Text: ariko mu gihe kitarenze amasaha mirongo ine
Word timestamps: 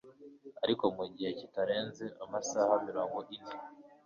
ariko 0.63 0.83
mu 0.97 1.05
gihe 1.15 1.29
kitarenze 1.39 2.05
amasaha 2.23 2.73
mirongo 2.87 3.17
ine 3.35 3.53